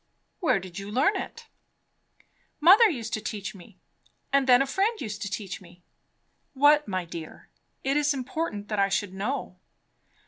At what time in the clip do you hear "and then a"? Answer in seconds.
4.33-4.65